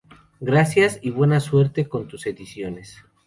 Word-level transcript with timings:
Gracias 0.39 0.97
y 1.03 1.11
buena 1.11 1.39
suerte 1.39 1.87
en 1.93 2.07
tus 2.07 2.25
ediciones. 2.25 3.05